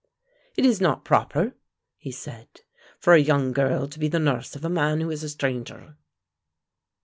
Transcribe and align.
"It 0.57 0.65
is 0.65 0.81
not 0.81 1.05
proper," 1.05 1.53
he 1.95 2.09
said, 2.11 2.47
"for 2.97 3.13
a 3.13 3.19
young 3.19 3.51
girl 3.51 3.87
to 3.87 3.99
be 3.99 4.07
the 4.07 4.17
nurse 4.17 4.55
of 4.55 4.65
a 4.65 4.67
man 4.69 4.99
who 4.99 5.11
is 5.11 5.21
a 5.23 5.29
stranger." 5.29 5.95